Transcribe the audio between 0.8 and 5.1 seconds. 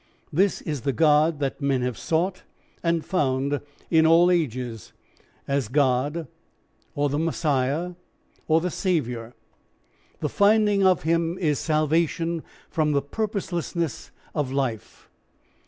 the God that men have sought and found in all ages,